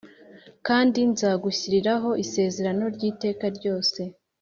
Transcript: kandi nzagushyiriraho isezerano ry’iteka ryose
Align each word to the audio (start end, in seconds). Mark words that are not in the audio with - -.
kandi 0.67 0.99
nzagushyiriraho 1.11 2.09
isezerano 2.23 2.83
ry’iteka 2.95 3.45
ryose 3.57 4.01